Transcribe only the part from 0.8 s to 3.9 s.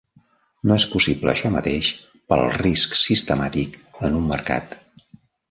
possible això mateix pel risc sistemàtic